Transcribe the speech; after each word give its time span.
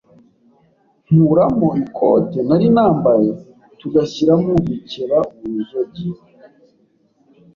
nkuramo 1.13 1.67
ikote 1.83 2.37
nari 2.47 2.67
nambaye 2.75 3.29
tugashyiramo 3.79 4.51
gukeba 4.67 5.17
uruzogi 5.43 6.07